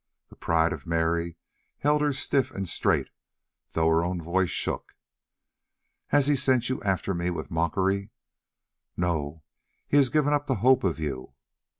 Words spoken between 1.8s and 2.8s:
her stiff and